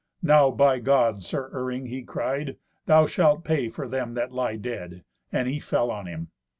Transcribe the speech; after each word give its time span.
"Now 0.23 0.49
by 0.49 0.79
God, 0.79 1.21
Sir 1.21 1.51
Iring," 1.53 1.85
he 1.89 2.01
cried, 2.01 2.57
"thou 2.87 3.05
shalt 3.05 3.43
pay 3.43 3.69
for 3.69 3.87
them 3.87 4.15
that 4.15 4.31
lie 4.31 4.55
dead!" 4.55 5.03
and 5.31 5.47
he 5.47 5.59
fell 5.59 5.91
on 5.91 6.07
him. 6.07 6.29